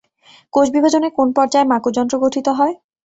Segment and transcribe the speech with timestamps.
[0.53, 2.73] কোষ বিভাজনের কোন পর্যায়ে মাকুযন্ত্র গঠিত হয়?